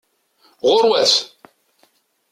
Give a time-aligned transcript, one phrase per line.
[0.69, 1.13] Ɣuṛwat!